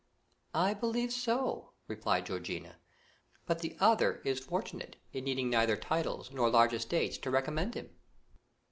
[0.55, 2.77] "I believe so," replied Georgiana,
[3.45, 7.91] "but the other is fortunate in needing neither titles nor large estates to recommend him."